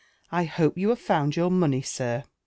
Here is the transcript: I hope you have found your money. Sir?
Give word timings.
I 0.31 0.45
hope 0.45 0.79
you 0.79 0.89
have 0.89 0.97
found 0.99 1.35
your 1.35 1.51
money. 1.51 1.83
Sir? 1.83 2.23